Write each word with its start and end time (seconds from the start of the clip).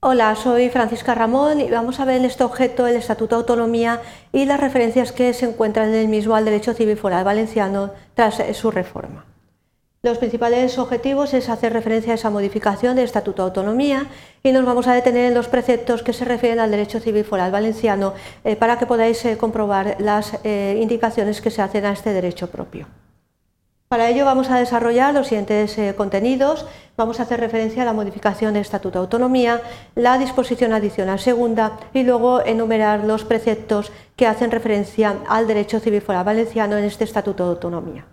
Hola, 0.00 0.36
soy 0.36 0.68
Francisca 0.68 1.12
Ramón 1.16 1.60
y 1.60 1.68
vamos 1.70 1.98
a 1.98 2.04
ver 2.04 2.18
en 2.18 2.24
este 2.24 2.44
objeto 2.44 2.86
el 2.86 2.94
Estatuto 2.94 3.34
de 3.34 3.40
Autonomía 3.40 4.00
y 4.32 4.44
las 4.44 4.60
referencias 4.60 5.10
que 5.10 5.34
se 5.34 5.44
encuentran 5.44 5.88
en 5.88 5.96
el 5.96 6.06
mismo 6.06 6.36
al 6.36 6.44
derecho 6.44 6.72
civil 6.72 6.96
foral 6.96 7.24
valenciano 7.24 7.90
tras 8.14 8.40
su 8.56 8.70
reforma. 8.70 9.24
Los 10.04 10.18
principales 10.18 10.78
objetivos 10.78 11.34
es 11.34 11.48
hacer 11.48 11.72
referencia 11.72 12.12
a 12.12 12.14
esa 12.14 12.30
modificación 12.30 12.94
del 12.94 13.06
Estatuto 13.06 13.42
de 13.42 13.48
Autonomía 13.48 14.06
y 14.44 14.52
nos 14.52 14.64
vamos 14.64 14.86
a 14.86 14.94
detener 14.94 15.24
en 15.24 15.34
los 15.34 15.48
preceptos 15.48 16.04
que 16.04 16.12
se 16.12 16.24
refieren 16.24 16.60
al 16.60 16.70
derecho 16.70 17.00
civil 17.00 17.24
foral 17.24 17.50
valenciano 17.50 18.14
eh, 18.44 18.54
para 18.54 18.78
que 18.78 18.86
podáis 18.86 19.24
eh, 19.24 19.36
comprobar 19.36 19.96
las 19.98 20.38
eh, 20.44 20.78
indicaciones 20.80 21.40
que 21.40 21.50
se 21.50 21.60
hacen 21.60 21.84
a 21.84 21.90
este 21.90 22.12
derecho 22.12 22.48
propio. 22.48 22.86
Para 23.88 24.10
ello 24.10 24.26
vamos 24.26 24.50
a 24.50 24.58
desarrollar 24.58 25.14
los 25.14 25.28
siguientes 25.28 25.78
contenidos. 25.96 26.66
Vamos 26.98 27.20
a 27.20 27.22
hacer 27.22 27.40
referencia 27.40 27.80
a 27.80 27.86
la 27.86 27.94
modificación 27.94 28.52
del 28.52 28.60
Estatuto 28.60 28.98
de 28.98 29.04
Autonomía, 29.04 29.62
la 29.94 30.18
disposición 30.18 30.74
adicional 30.74 31.18
segunda 31.18 31.78
y 31.94 32.02
luego 32.02 32.44
enumerar 32.44 33.04
los 33.04 33.24
preceptos 33.24 33.90
que 34.14 34.26
hacen 34.26 34.50
referencia 34.50 35.16
al 35.26 35.46
derecho 35.46 35.80
civil 35.80 36.02
foral 36.02 36.26
valenciano 36.26 36.76
en 36.76 36.84
este 36.84 37.04
Estatuto 37.04 37.44
de 37.44 37.50
Autonomía. 37.52 38.04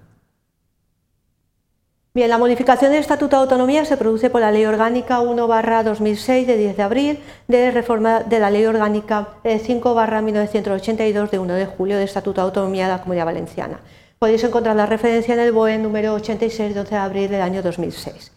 Bien, 2.14 2.30
la 2.30 2.38
modificación 2.38 2.92
del 2.92 3.02
Estatuto 3.02 3.36
de 3.36 3.42
Autonomía 3.42 3.84
se 3.84 3.98
produce 3.98 4.30
por 4.30 4.40
la 4.40 4.54
Ley 4.54 4.64
Orgánica 4.64 5.20
1-2006 5.20 6.46
de 6.46 6.56
10 6.56 6.78
de 6.78 6.84
abril 6.84 7.20
de 7.50 7.72
reforma 7.72 8.22
de 8.22 8.40
la 8.40 8.50
Ley 8.50 8.66
Orgánica 8.66 9.28
5-1982 9.44 11.30
de 11.30 11.40
1 11.40 11.54
de 11.54 11.66
julio 11.66 11.98
del 11.98 12.06
Estatuto 12.06 12.40
de 12.40 12.46
Autonomía 12.46 12.86
de 12.86 12.94
la 12.94 13.02
Comunidad 13.02 13.26
Valenciana. 13.26 13.82
Podéis 14.26 14.44
encontrar 14.44 14.76
la 14.76 14.88
referencia 14.88 15.36
en 15.36 15.40
el 15.40 15.52
BOE 15.52 15.78
número 15.78 16.16
86 16.16 16.74
de 16.74 16.80
11 16.80 16.96
de 16.96 17.00
abril 17.00 17.30
del 17.30 17.44
año 17.44 17.62
2006. 17.62 18.32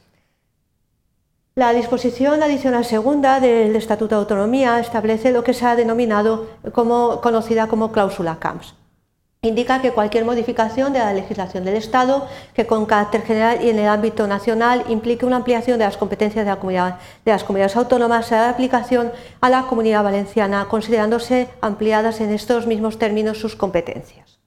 La 1.54 1.72
disposición 1.72 2.42
adicional 2.42 2.84
segunda 2.84 3.40
del 3.40 3.74
Estatuto 3.74 4.14
de 4.14 4.20
Autonomía 4.20 4.80
establece 4.80 5.32
lo 5.32 5.42
que 5.42 5.54
se 5.54 5.64
ha 5.64 5.76
denominado 5.76 6.46
como, 6.74 7.22
conocida 7.22 7.68
como 7.68 7.90
cláusula 7.90 8.38
CAMS 8.38 8.74
indica 9.40 9.80
que 9.80 9.92
cualquier 9.92 10.26
modificación 10.26 10.92
de 10.92 10.98
la 10.98 11.14
legislación 11.14 11.64
del 11.64 11.76
Estado 11.76 12.26
que 12.52 12.66
con 12.66 12.84
carácter 12.84 13.22
general 13.22 13.64
y 13.64 13.70
en 13.70 13.78
el 13.78 13.88
ámbito 13.88 14.26
nacional 14.26 14.84
implique 14.88 15.24
una 15.24 15.36
ampliación 15.36 15.78
de 15.78 15.86
las 15.86 15.96
competencias 15.96 16.44
de, 16.44 16.52
de 16.52 17.32
las 17.32 17.44
comunidades 17.44 17.76
autónomas 17.76 18.26
será 18.26 18.42
de 18.42 18.48
aplicación 18.48 19.10
a 19.40 19.48
la 19.48 19.62
comunidad 19.62 20.02
valenciana, 20.04 20.66
considerándose 20.68 21.48
ampliadas 21.62 22.20
en 22.20 22.34
estos 22.34 22.66
mismos 22.66 22.98
términos 22.98 23.38
sus 23.38 23.56
competencias. 23.56 24.37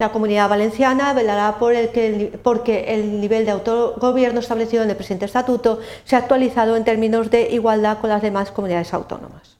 La 0.00 0.12
comunidad 0.12 0.48
valenciana 0.48 1.12
velará 1.12 1.58
por 1.58 1.74
el 1.74 1.90
que, 1.90 2.32
porque 2.42 2.94
el 2.94 3.20
nivel 3.20 3.44
de 3.44 3.50
autogobierno 3.50 4.40
establecido 4.40 4.82
en 4.82 4.88
el 4.88 4.96
presente 4.96 5.26
estatuto 5.26 5.78
sea 6.04 6.20
actualizado 6.20 6.74
en 6.74 6.84
términos 6.84 7.30
de 7.30 7.50
igualdad 7.50 7.98
con 7.98 8.08
las 8.08 8.22
demás 8.22 8.50
comunidades 8.50 8.94
autónomas. 8.94 9.59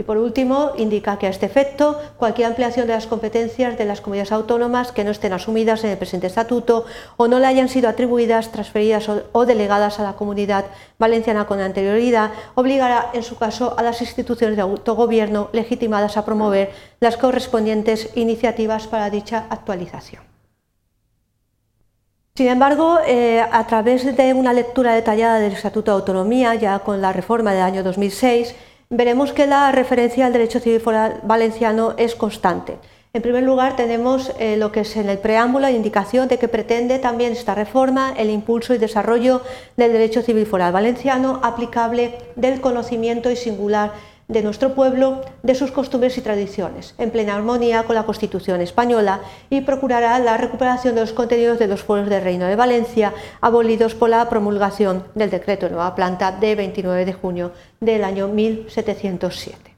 Y 0.00 0.02
por 0.02 0.16
último, 0.16 0.70
indica 0.78 1.18
que 1.18 1.26
a 1.26 1.28
este 1.28 1.44
efecto, 1.44 2.00
cualquier 2.16 2.46
ampliación 2.48 2.86
de 2.86 2.94
las 2.94 3.06
competencias 3.06 3.76
de 3.76 3.84
las 3.84 4.00
comunidades 4.00 4.32
autónomas 4.32 4.92
que 4.92 5.04
no 5.04 5.10
estén 5.10 5.34
asumidas 5.34 5.84
en 5.84 5.90
el 5.90 5.98
presente 5.98 6.26
estatuto 6.26 6.86
o 7.18 7.28
no 7.28 7.38
le 7.38 7.44
hayan 7.44 7.68
sido 7.68 7.86
atribuidas, 7.86 8.50
transferidas 8.50 9.10
o 9.10 9.44
delegadas 9.44 10.00
a 10.00 10.04
la 10.04 10.14
comunidad 10.14 10.64
valenciana 10.98 11.44
con 11.44 11.60
anterioridad, 11.60 12.30
obligará 12.54 13.10
en 13.12 13.22
su 13.22 13.36
caso 13.36 13.74
a 13.76 13.82
las 13.82 14.00
instituciones 14.00 14.56
de 14.56 14.62
autogobierno 14.62 15.50
legitimadas 15.52 16.16
a 16.16 16.24
promover 16.24 16.70
las 17.00 17.18
correspondientes 17.18 18.08
iniciativas 18.14 18.86
para 18.86 19.10
dicha 19.10 19.48
actualización. 19.50 20.22
Sin 22.36 22.48
embargo, 22.48 23.00
eh, 23.06 23.42
a 23.42 23.66
través 23.66 24.16
de 24.16 24.32
una 24.32 24.54
lectura 24.54 24.94
detallada 24.94 25.40
del 25.40 25.52
Estatuto 25.52 25.90
de 25.90 25.98
Autonomía, 25.98 26.54
ya 26.54 26.78
con 26.78 27.02
la 27.02 27.12
reforma 27.12 27.52
del 27.52 27.64
año 27.64 27.82
2006, 27.82 28.54
veremos 28.90 29.32
que 29.32 29.46
la 29.46 29.70
referencia 29.70 30.26
al 30.26 30.32
derecho 30.32 30.58
civil 30.58 30.80
foral 30.80 31.20
valenciano 31.22 31.94
es 31.96 32.16
constante. 32.16 32.76
En 33.12 33.22
primer 33.22 33.44
lugar, 33.44 33.76
tenemos 33.76 34.32
eh, 34.38 34.56
lo 34.56 34.70
que 34.72 34.80
es 34.80 34.96
en 34.96 35.08
el 35.08 35.18
preámbulo 35.18 35.62
la 35.62 35.70
indicación 35.70 36.28
de 36.28 36.38
que 36.38 36.48
pretende 36.48 36.98
también 36.98 37.32
esta 37.32 37.54
reforma 37.54 38.12
el 38.16 38.30
impulso 38.30 38.74
y 38.74 38.78
desarrollo 38.78 39.42
del 39.76 39.92
derecho 39.92 40.22
civil 40.22 40.46
foral 40.46 40.72
valenciano 40.72 41.40
aplicable 41.42 42.18
del 42.36 42.60
conocimiento 42.60 43.30
y 43.30 43.36
singular 43.36 43.92
de 44.30 44.42
nuestro 44.42 44.74
pueblo, 44.74 45.22
de 45.42 45.54
sus 45.54 45.72
costumbres 45.72 46.16
y 46.16 46.20
tradiciones, 46.20 46.94
en 46.98 47.10
plena 47.10 47.34
armonía 47.34 47.82
con 47.82 47.96
la 47.96 48.04
Constitución 48.04 48.60
española 48.60 49.20
y 49.50 49.62
procurará 49.62 50.18
la 50.20 50.36
recuperación 50.36 50.94
de 50.94 51.00
los 51.02 51.12
contenidos 51.12 51.58
de 51.58 51.66
los 51.66 51.82
fueros 51.82 52.08
del 52.08 52.22
Reino 52.22 52.46
de 52.46 52.56
Valencia, 52.56 53.12
abolidos 53.40 53.94
por 53.94 54.08
la 54.08 54.28
promulgación 54.28 55.04
del 55.14 55.30
decreto 55.30 55.66
de 55.66 55.72
Nueva 55.72 55.94
Planta 55.94 56.32
de 56.32 56.54
29 56.54 57.04
de 57.04 57.12
junio 57.12 57.52
del 57.80 58.04
año 58.04 58.28
1707. 58.28 59.69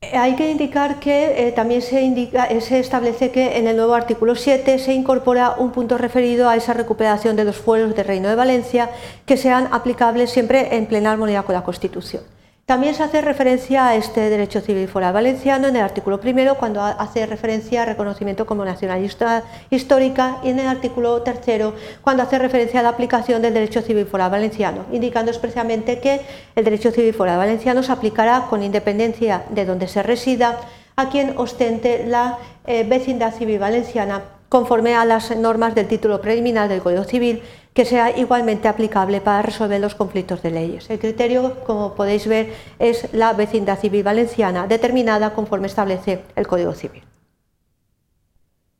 Hay 0.00 0.36
que 0.36 0.48
indicar 0.48 1.00
que 1.00 1.48
eh, 1.48 1.50
también 1.52 1.82
eh, 1.82 2.60
se, 2.60 2.78
establece 2.78 3.32
que 3.32 3.58
en 3.58 3.66
el 3.66 3.76
nuevo 3.76 3.94
artículo 3.94 4.36
7 4.36 4.78
se 4.78 4.92
incorpora 4.94 5.56
un 5.58 5.72
punto 5.72 5.98
referido 5.98 6.48
a 6.48 6.54
esa 6.54 6.72
recuperación 6.72 7.34
de 7.34 7.42
los 7.42 7.56
fueros 7.56 7.96
del 7.96 8.06
Reino 8.06 8.28
de 8.28 8.36
Valencia 8.36 8.90
que 9.26 9.36
sean 9.36 9.68
aplicables 9.72 10.30
siempre 10.30 10.76
en 10.76 10.86
plena 10.86 11.10
armonía 11.10 11.42
con 11.42 11.56
la 11.56 11.64
Constitución. 11.64 12.22
También 12.68 12.94
se 12.94 13.02
hace 13.02 13.22
referencia 13.22 13.88
a 13.88 13.94
este 13.96 14.28
derecho 14.28 14.60
civil 14.60 14.88
foral 14.88 15.14
valenciano 15.14 15.68
en 15.68 15.76
el 15.76 15.82
artículo 15.82 16.20
primero 16.20 16.56
cuando 16.56 16.82
hace 16.82 17.24
referencia 17.24 17.80
a 17.80 17.86
reconocimiento 17.86 18.44
como 18.44 18.62
nacionalista 18.62 19.42
histórica 19.70 20.36
y 20.44 20.50
en 20.50 20.58
el 20.58 20.66
artículo 20.66 21.22
tercero 21.22 21.72
cuando 22.02 22.24
hace 22.24 22.38
referencia 22.38 22.80
a 22.80 22.82
la 22.82 22.90
aplicación 22.90 23.40
del 23.40 23.54
derecho 23.54 23.80
civil 23.80 24.04
foral 24.04 24.30
valenciano, 24.30 24.84
indicando 24.92 25.30
expresamente 25.30 25.98
que 25.98 26.20
el 26.56 26.64
derecho 26.66 26.90
civil 26.90 27.14
foral 27.14 27.38
valenciano 27.38 27.82
se 27.82 27.90
aplicará 27.90 28.48
con 28.50 28.62
independencia 28.62 29.44
de 29.48 29.64
donde 29.64 29.88
se 29.88 30.02
resida 30.02 30.58
a 30.94 31.08
quien 31.08 31.38
ostente 31.38 32.04
la 32.06 32.36
eh, 32.66 32.84
vecindad 32.86 33.32
civil 33.32 33.60
valenciana 33.60 34.24
conforme 34.48 34.94
a 34.94 35.04
las 35.04 35.36
normas 35.36 35.74
del 35.74 35.88
título 35.88 36.20
preliminar 36.20 36.68
del 36.68 36.82
Código 36.82 37.04
Civil 37.04 37.42
que 37.74 37.84
sea 37.84 38.16
igualmente 38.16 38.66
aplicable 38.66 39.20
para 39.20 39.42
resolver 39.42 39.80
los 39.80 39.94
conflictos 39.94 40.42
de 40.42 40.50
leyes. 40.50 40.90
El 40.90 40.98
criterio, 40.98 41.60
como 41.64 41.94
podéis 41.94 42.26
ver, 42.26 42.52
es 42.78 43.12
la 43.12 43.32
vecindad 43.34 43.78
civil 43.78 44.02
valenciana, 44.02 44.66
determinada 44.66 45.32
conforme 45.32 45.68
establece 45.68 46.22
el 46.34 46.46
Código 46.46 46.72
Civil. 46.72 47.04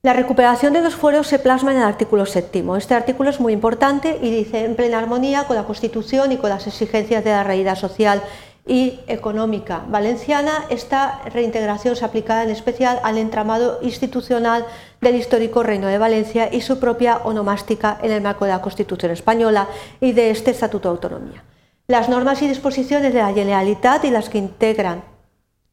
La 0.02 0.12
recuperación 0.12 0.72
de 0.72 0.80
los 0.80 0.94
fueros 0.94 1.26
se 1.26 1.40
plasma 1.40 1.72
en 1.72 1.78
el 1.78 1.84
artículo 1.84 2.24
séptimo. 2.24 2.76
Este 2.76 2.94
artículo 2.94 3.30
es 3.30 3.40
muy 3.40 3.52
importante 3.52 4.18
y 4.22 4.30
dice 4.30 4.64
en 4.64 4.76
plena 4.76 4.98
armonía 4.98 5.44
con 5.44 5.56
la 5.56 5.64
Constitución 5.64 6.32
y 6.32 6.36
con 6.36 6.50
las 6.50 6.66
exigencias 6.66 7.24
de 7.24 7.30
la 7.30 7.42
realidad 7.44 7.76
social 7.76 8.22
y 8.68 9.00
económica 9.06 9.82
valenciana, 9.88 10.66
esta 10.68 11.22
reintegración 11.32 11.96
se 11.96 12.04
aplica 12.04 12.44
en 12.44 12.50
especial 12.50 13.00
al 13.02 13.18
entramado 13.18 13.78
institucional 13.82 14.66
del 15.00 15.16
histórico 15.16 15.62
Reino 15.62 15.88
de 15.88 15.98
Valencia 15.98 16.50
y 16.52 16.60
su 16.60 16.78
propia 16.78 17.16
onomástica 17.24 17.98
en 18.02 18.12
el 18.12 18.20
marco 18.20 18.44
de 18.44 18.52
la 18.52 18.60
Constitución 18.60 19.10
española 19.10 19.68
y 20.00 20.12
de 20.12 20.30
este 20.30 20.50
Estatuto 20.50 20.88
de 20.88 20.94
Autonomía. 20.94 21.42
Las 21.86 22.10
normas 22.10 22.42
y 22.42 22.48
disposiciones 22.48 23.14
de 23.14 23.20
la 23.20 23.32
Generalitat 23.32 24.04
y 24.04 24.10
las 24.10 24.28
que 24.28 24.38
integran 24.38 25.02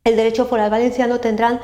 el 0.06 0.16
derecho 0.16 0.46
foral 0.46 0.70
valenciano 0.70 1.20
tendrán, 1.20 1.60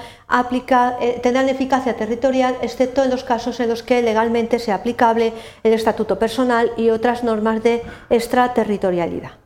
eh, 0.99 1.19
tendrán 1.21 1.47
eficacia 1.47 1.95
territorial, 1.95 2.57
excepto 2.61 3.03
en 3.03 3.11
los 3.11 3.23
casos 3.23 3.59
en 3.59 3.69
los 3.69 3.83
que 3.83 4.01
legalmente 4.01 4.57
sea 4.57 4.75
aplicable 4.75 5.31
el 5.63 5.73
estatuto 5.73 6.17
personal 6.17 6.71
y 6.75 6.89
otras 6.89 7.23
normas 7.23 7.61
de 7.61 7.83
extraterritorialidad. 8.09 9.40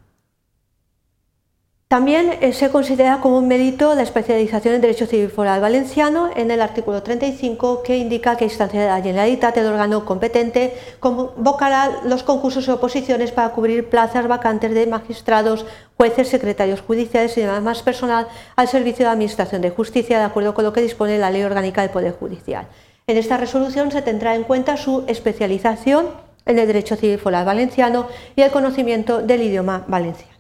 También 1.88 2.34
eh, 2.42 2.52
se 2.52 2.72
considera 2.72 3.22
como 3.22 3.38
un 3.38 3.48
mérito 3.48 3.94
la 3.94 4.02
especialización 4.02 4.74
en 4.74 4.82
Derecho 4.82 5.06
Civil 5.06 5.30
Foral 5.30 5.62
Valenciano 5.62 6.32
en 6.36 6.50
el 6.50 6.60
artículo 6.60 7.04
35 7.04 7.84
que 7.84 7.98
indica 7.98 8.36
que 8.38 8.46
instancia 8.46 8.82
de 8.82 8.88
la 8.88 9.04
Generalitat 9.04 9.56
el 9.58 9.68
órgano 9.68 10.04
competente 10.04 10.74
convocará 11.00 12.02
los 12.04 12.24
concursos 12.24 12.68
y 12.68 12.72
oposiciones 12.72 13.32
para 13.32 13.50
cubrir 13.50 13.88
plazas 13.88 14.28
vacantes 14.28 14.74
de 14.74 14.88
magistrados, 14.88 15.68
jueces, 15.96 16.28
secretarios 16.28 16.82
judiciales 16.82 17.38
y 17.38 17.42
demás 17.42 17.84
personal 17.84 18.28
al 18.56 18.68
servicio 18.68 19.04
de 19.04 19.10
la 19.10 19.12
Administración 19.12 19.62
de 19.62 19.70
Justicia 19.70 20.18
de 20.18 20.26
acuerdo 20.26 20.56
con 20.56 20.66
lo 20.66 20.74
que 20.74 20.82
dispone 20.82 21.20
la 21.20 21.30
Ley 21.30 21.44
Orgánica 21.44 21.82
del 21.82 21.92
Poder 21.92 22.14
Judicial. 22.14 22.68
En 23.06 23.18
esta 23.18 23.38
resolución 23.38 23.92
se 23.92 24.02
tendrá 24.02 24.34
en 24.34 24.44
cuenta 24.44 24.76
su 24.76 25.04
especialización 25.06 26.08
en 26.48 26.58
el 26.58 26.66
Derecho 26.66 26.96
Civil 26.96 27.20
Foral 27.20 27.46
Valenciano 27.46 28.08
y 28.36 28.42
el 28.42 28.50
conocimiento 28.50 29.22
del 29.22 29.44
idioma 29.44 29.86
valenciano. 29.88 30.35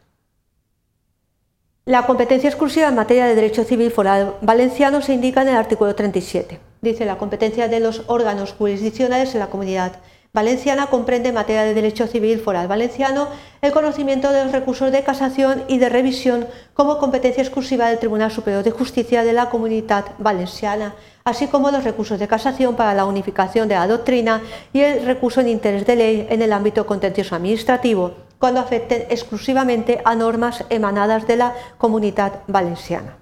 La 1.87 2.07
competencia 2.07 2.49
exclusiva 2.49 2.87
en 2.87 2.95
materia 2.95 3.27
de 3.27 3.35
derecho 3.35 3.63
civil 3.63 3.91
foral 3.91 4.37
valenciano 4.41 5.03
se 5.03 5.13
indica 5.13 5.43
en 5.43 5.49
el 5.49 5.55
artículo 5.55 5.93
37. 5.93 6.59
Dice 6.81 7.05
la 7.05 7.19
competencia 7.19 7.67
de 7.67 7.79
los 7.79 8.01
órganos 8.07 8.53
jurisdiccionales 8.53 9.35
en 9.35 9.41
la 9.41 9.51
comunidad 9.51 9.97
valenciana 10.33 10.87
comprende 10.87 11.29
en 11.29 11.35
materia 11.35 11.61
de 11.61 11.75
derecho 11.75 12.07
civil 12.07 12.39
foral 12.39 12.67
valenciano 12.67 13.27
el 13.61 13.71
conocimiento 13.71 14.31
de 14.31 14.45
los 14.45 14.51
recursos 14.51 14.91
de 14.91 15.03
casación 15.03 15.63
y 15.67 15.77
de 15.77 15.89
revisión 15.89 16.47
como 16.73 16.97
competencia 16.97 17.43
exclusiva 17.43 17.87
del 17.87 17.99
Tribunal 17.99 18.31
Superior 18.31 18.63
de 18.63 18.71
Justicia 18.71 19.23
de 19.23 19.33
la 19.33 19.51
Comunidad 19.51 20.05
Valenciana, 20.17 20.95
así 21.23 21.45
como 21.45 21.69
los 21.69 21.83
recursos 21.83 22.17
de 22.17 22.27
casación 22.27 22.75
para 22.75 22.95
la 22.95 23.05
unificación 23.05 23.67
de 23.67 23.75
la 23.75 23.87
doctrina 23.87 24.41
y 24.73 24.79
el 24.79 25.05
recurso 25.05 25.39
en 25.39 25.49
interés 25.49 25.85
de 25.85 25.95
ley 25.95 26.27
en 26.31 26.41
el 26.41 26.51
ámbito 26.51 26.87
contencioso 26.87 27.35
administrativo 27.35 28.24
cuando 28.39 28.59
afecten 28.59 29.05
exclusivamente 29.09 30.01
a 30.03 30.15
normas 30.15 30.63
emanadas 30.69 31.27
de 31.27 31.37
la 31.37 31.53
comunidad 31.77 32.41
valenciana. 32.47 33.17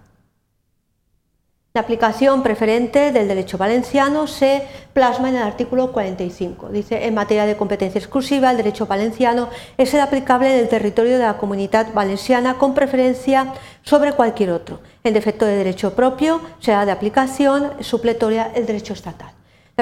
La 1.76 1.82
aplicación 1.82 2.44
preferente 2.44 3.12
del 3.12 3.28
derecho 3.28 3.58
valenciano 3.58 4.28
se 4.28 4.62
plasma 4.94 5.30
en 5.30 5.38
el 5.38 5.42
artículo 5.42 5.92
45. 5.92 6.70
Dice, 6.70 7.08
en 7.08 7.16
materia 7.16 7.48
de 7.48 7.58
competencia 7.58 7.98
exclusiva, 7.98 8.52
el 8.52 8.58
derecho 8.58 8.86
valenciano 8.86 9.50
es 9.76 9.92
el 9.96 10.02
aplicable 10.02 10.54
en 10.54 10.60
el 10.60 10.70
territorio 10.70 11.14
de 11.18 11.24
la 11.24 11.40
comunidad 11.40 11.92
valenciana 11.92 12.60
con 12.60 12.76
preferencia 12.76 13.56
sobre 13.82 14.14
cualquier 14.14 14.52
otro. 14.52 14.82
En 15.04 15.16
defecto 15.16 15.48
de 15.48 15.56
derecho 15.56 15.96
propio, 15.96 16.42
será 16.60 16.86
de 16.86 16.92
aplicación 16.92 17.72
supletoria 17.80 18.52
el 18.54 18.68
derecho 18.68 18.94
estatal. 18.94 19.32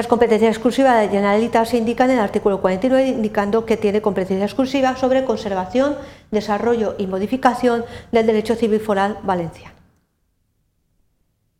Las 0.02 0.08
competencias 0.08 0.56
exclusivas 0.56 1.00
de 1.00 1.10
Generalitat 1.10 1.64
se 1.64 1.76
indican 1.76 2.10
en 2.10 2.16
el 2.16 2.24
artículo 2.24 2.60
49, 2.60 3.06
indicando 3.06 3.64
que 3.64 3.76
tiene 3.76 4.02
competencia 4.02 4.46
exclusiva 4.46 4.96
sobre 4.96 5.24
conservación, 5.24 5.96
desarrollo 6.32 6.96
y 6.98 7.06
modificación 7.06 7.84
del 8.10 8.26
derecho 8.26 8.56
civil 8.56 8.80
foral 8.80 9.18
valenciano. 9.22 9.76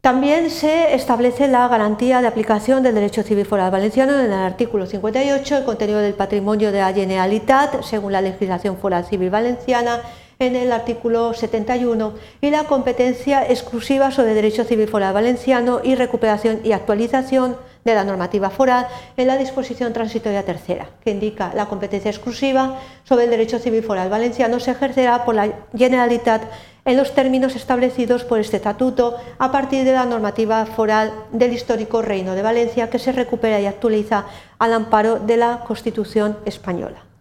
También 0.01 0.51
se 0.51 0.93
establece 0.93 1.47
la 1.47 1.69
garantía 1.69 2.21
de 2.21 2.27
aplicación 2.27 2.83
del 2.83 2.97
derecho 2.97 3.23
civil 3.23 3.47
foral 3.47 3.71
valenciano 3.71 4.19
en 4.19 4.27
el 4.27 4.33
artículo 4.33 4.87
58, 4.87 5.59
el 5.59 5.65
contenido 5.65 6.01
del 6.01 6.15
patrimonio 6.15 6.73
de 6.73 6.81
la 6.81 6.93
Generalitat, 6.93 7.85
según 7.85 8.11
la 8.11 8.21
legislación 8.21 8.77
foral 8.77 9.05
civil 9.05 9.31
valenciana, 9.31 10.01
en 10.47 10.57
el 10.57 10.73
artículo 10.73 11.35
71, 11.35 12.15
y 12.41 12.51
la 12.51 12.65
competencia 12.65 13.49
exclusiva 13.49 14.11
sobre 14.11 14.35
derecho 14.35 14.65
civil 14.65 14.89
foral 14.89 15.15
valenciano 15.15 15.81
y 15.83 15.95
recuperación 15.95 16.61
y 16.65 16.73
actualización 16.73 17.57
de 17.85 17.95
la 17.95 18.05
normativa 18.05 18.51
foral 18.51 18.87
en 19.17 19.27
la 19.27 19.37
disposición 19.37 19.93
transitoria 19.93 20.45
tercera, 20.45 20.89
que 21.05 21.11
indica 21.11 21.53
la 21.55 21.67
competencia 21.67 22.11
exclusiva 22.11 22.79
sobre 23.05 23.25
el 23.25 23.31
derecho 23.31 23.59
civil 23.59 23.83
foral 23.83 24.11
valenciano 24.11 24.61
se 24.61 24.73
ejercerá 24.73 25.25
por 25.25 25.35
la 25.35 25.49
Generalitat 25.77 26.43
en 26.85 26.97
los 26.97 27.15
términos 27.15 27.55
establecidos 27.55 28.25
por 28.25 28.41
este 28.41 28.57
estatuto 28.57 29.17
a 29.39 29.53
partir 29.53 29.85
de 29.85 29.93
la 29.93 30.05
normativa 30.05 30.67
foral 30.67 31.13
del 31.31 31.53
histórico 31.53 32.03
Reino 32.03 32.35
de 32.35 32.43
Valencia 32.43 32.91
que 32.91 32.99
se 32.99 33.13
recupera 33.13 33.61
y 33.61 33.67
actualiza 33.67 34.27
al 34.59 34.73
amparo 34.73 35.19
de 35.19 35.37
la 35.37 35.61
Constitución 35.67 36.37
española. 36.45 37.12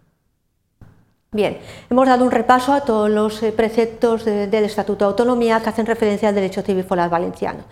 Bien, 1.34 1.56
hemos 1.88 2.06
dado 2.06 2.26
un 2.26 2.30
repaso 2.30 2.74
a 2.74 2.82
todos 2.82 3.08
los 3.08 3.42
eh, 3.42 3.52
preceptos 3.52 4.26
del 4.26 4.52
Estatuto 4.66 5.06
de 5.06 5.08
Autonomía 5.12 5.62
que 5.62 5.70
hacen 5.70 5.86
referencia 5.86 6.28
al 6.28 6.34
derecho 6.34 6.60
civil 6.60 6.84
foral 6.84 7.08
valenciano. 7.08 7.64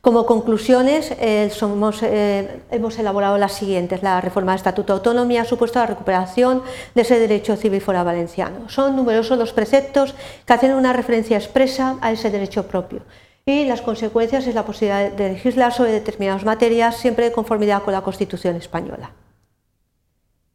Como 0.00 0.24
conclusiones, 0.24 1.10
eh, 1.18 1.50
eh, 1.50 2.60
hemos 2.70 2.98
elaborado 3.00 3.36
las 3.36 3.54
siguientes. 3.54 4.04
La 4.04 4.20
reforma 4.20 4.52
del 4.52 4.58
Estatuto 4.58 4.92
de 4.92 4.98
Autonomía 4.98 5.42
ha 5.42 5.44
supuesto 5.44 5.80
la 5.80 5.86
recuperación 5.86 6.62
de 6.94 7.02
ese 7.02 7.18
derecho 7.18 7.56
civil 7.56 7.80
fuera 7.80 8.04
valenciano. 8.04 8.68
Son 8.68 8.94
numerosos 8.94 9.36
los 9.36 9.52
preceptos 9.52 10.14
que 10.46 10.52
hacen 10.52 10.74
una 10.74 10.92
referencia 10.92 11.38
expresa 11.38 11.96
a 12.00 12.12
ese 12.12 12.30
derecho 12.30 12.68
propio 12.68 13.00
y 13.44 13.64
las 13.64 13.82
consecuencias 13.82 14.46
es 14.46 14.54
la 14.54 14.64
posibilidad 14.64 15.10
de 15.10 15.30
legislar 15.30 15.72
sobre 15.72 15.90
determinadas 15.90 16.44
materias 16.44 16.96
siempre 16.96 17.24
de 17.24 17.32
conformidad 17.32 17.82
con 17.82 17.94
la 17.94 18.02
Constitución 18.02 18.54
española. 18.54 19.10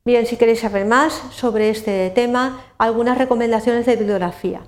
Bien, 0.06 0.28
si 0.28 0.36
queréis 0.36 0.60
saber 0.60 0.86
más 0.86 1.14
sobre 1.32 1.70
este 1.70 2.10
tema, 2.10 2.62
algunas 2.78 3.18
recomendaciones 3.18 3.86
de 3.86 3.96
bibliografía 3.96 4.62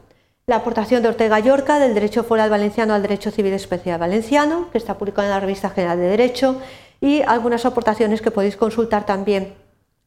la 0.48 0.58
aportación 0.58 1.02
de 1.02 1.10
Ortega 1.10 1.40
Llorca 1.40 1.80
del 1.80 1.96
Derecho 1.96 2.24
Foral 2.24 2.52
Valenciano 2.52 2.94
al 2.94 3.02
Derecho 3.02 3.32
Civil 3.32 3.54
Especial 3.54 4.00
Valenciano, 4.00 4.70
que 4.72 4.78
está 4.78 4.96
publicado 4.96 5.28
en 5.28 5.32
la 5.32 5.40
Revista 5.40 5.72
General 5.72 5.98
de 5.98 6.08
Derecho, 6.08 6.62
y 7.02 7.24
algunas 7.24 7.66
aportaciones 7.66 8.22
que 8.22 8.30
podéis 8.30 8.56
consultar 8.56 9.08
también 9.08 9.56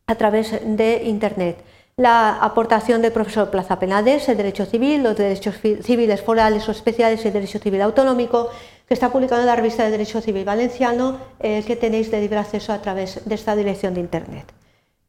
a 0.07 0.15
través 0.15 0.61
de 0.65 1.03
Internet. 1.05 1.65
La 1.97 2.37
aportación 2.37 3.03
del 3.03 3.11
profesor 3.11 3.51
Plaza 3.51 3.81
Penades, 3.81 4.29
el 4.29 4.37
Derecho 4.37 4.65
Civil, 4.65 5.03
los 5.03 5.17
Derechos 5.17 5.57
Civiles 5.59 6.23
Forales 6.23 6.69
o 6.69 6.71
Especiales 6.73 7.25
y 7.25 7.29
el 7.29 7.35
Derecho 7.35 7.59
Civil 7.59 7.83
Autonómico, 7.83 8.51
que 8.87 8.95
está 8.95 9.11
publicado 9.11 9.41
en 9.41 9.49
la 9.49 9.57
Revista 9.57 9.83
de 9.83 9.91
Derecho 9.91 10.21
Civil 10.21 10.45
Valenciano, 10.45 11.19
eh, 11.41 11.65
que 11.67 11.75
tenéis 11.75 12.13
de 12.13 12.21
libre 12.21 12.39
acceso 12.39 12.73
a 12.73 12.81
través 12.81 13.29
de 13.29 13.35
esta 13.35 13.57
dirección 13.57 13.95
de 13.95 14.01
Internet 14.01 14.58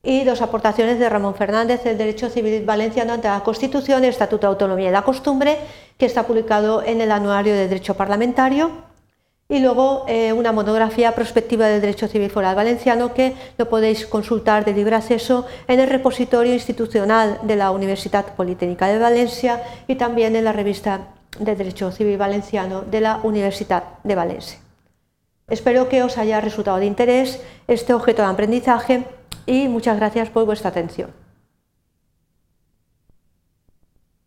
y 0.01 0.23
dos 0.23 0.41
aportaciones 0.41 0.99
de 0.99 1.09
Ramón 1.09 1.35
Fernández, 1.35 1.85
el 1.85 1.97
Derecho 1.97 2.29
Civil 2.29 2.63
Valenciano 2.65 3.13
ante 3.13 3.27
la 3.27 3.43
Constitución, 3.43 4.03
el 4.03 4.11
Estatuto 4.11 4.47
de 4.47 4.51
Autonomía 4.51 4.89
y 4.89 4.93
la 4.93 5.01
Costumbre, 5.01 5.57
que 5.97 6.05
está 6.05 6.25
publicado 6.25 6.83
en 6.83 7.01
el 7.01 7.11
Anuario 7.11 7.53
de 7.53 7.67
Derecho 7.67 7.95
Parlamentario, 7.95 8.71
y 9.51 9.59
luego 9.59 10.05
eh, 10.07 10.31
una 10.31 10.51
monografía 10.51 11.13
prospectiva 11.15 11.67
del 11.67 11.81
Derecho 11.81 12.07
Civil 12.07 12.29
Foral 12.29 12.55
Valenciano 12.55 13.15
que 13.15 13.33
lo 13.57 13.67
podéis 13.67 14.05
consultar 14.05 14.63
de 14.63 14.73
libre 14.73 14.95
acceso 14.95 15.47
en 15.67 15.79
el 15.79 15.89
repositorio 15.89 16.53
institucional 16.53 17.39
de 17.41 17.55
la 17.55 17.71
Universidad 17.71 18.35
Politécnica 18.35 18.87
de 18.87 18.99
Valencia 18.99 19.63
y 19.87 19.95
también 19.95 20.35
en 20.35 20.45
la 20.45 20.53
revista 20.53 21.07
de 21.39 21.55
Derecho 21.55 21.91
Civil 21.91 22.17
Valenciano 22.17 22.83
de 22.83 23.01
la 23.01 23.21
Universidad 23.23 23.83
de 24.03 24.13
Valencia. 24.13 24.59
Espero 25.47 25.89
que 25.89 26.03
os 26.03 26.19
haya 26.19 26.41
resultado 26.41 26.77
de 26.77 26.85
interés 26.85 27.41
este 27.67 27.95
objeto 27.95 28.21
de 28.21 28.27
aprendizaje 28.27 29.03
y 29.49 29.67
muchas 29.67 29.97
gracias 29.97 30.29
por 30.29 30.45
vuestra 30.45 30.69
atención. 30.69 31.09